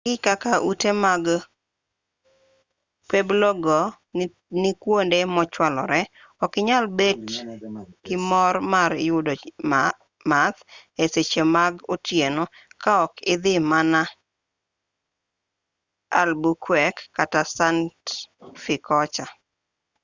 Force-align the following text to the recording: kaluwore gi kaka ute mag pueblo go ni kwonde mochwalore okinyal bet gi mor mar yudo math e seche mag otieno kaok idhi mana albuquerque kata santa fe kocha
kaluwore 0.03 0.13
gi 0.21 0.23
kaka 0.27 0.51
ute 0.69 0.89
mag 1.03 1.23
pueblo 3.07 3.49
go 3.63 3.79
ni 4.61 4.71
kwonde 4.81 5.17
mochwalore 5.35 6.01
okinyal 6.43 6.85
bet 6.97 7.23
gi 8.05 8.15
mor 8.29 8.55
mar 8.73 8.91
yudo 9.07 9.33
math 10.31 10.59
e 11.03 11.05
seche 11.13 11.41
mag 11.55 11.73
otieno 11.93 12.43
kaok 12.83 13.13
idhi 13.33 13.53
mana 13.71 14.01
albuquerque 16.19 17.01
kata 17.15 17.41
santa 17.55 18.13
fe 18.63 18.75
kocha 18.87 19.25